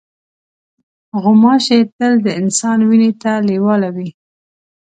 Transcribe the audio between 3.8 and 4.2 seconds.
وي.